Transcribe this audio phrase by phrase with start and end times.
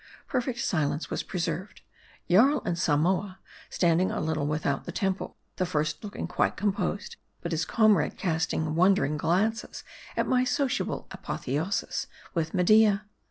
[0.27, 1.81] Perfect silence was preserved:
[2.27, 3.37] Jarl and Samoa
[3.69, 8.73] standing a little without the temple; the first looking quite composed, but his comrade casting
[8.73, 9.83] won dering glances
[10.17, 13.05] at my sociable apotheosis with Media.